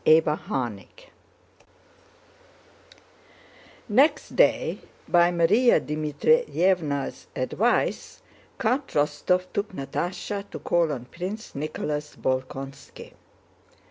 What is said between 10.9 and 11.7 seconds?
on Prince